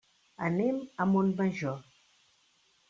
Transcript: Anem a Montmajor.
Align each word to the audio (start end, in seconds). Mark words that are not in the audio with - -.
Anem 0.47 0.79
a 1.05 1.07
Montmajor. 1.11 1.79